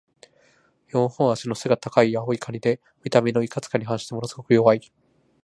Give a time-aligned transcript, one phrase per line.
[0.87, 4.91] 四本脚の背が高い青いカニで、見た目のいかつさに反してものすごく弱い。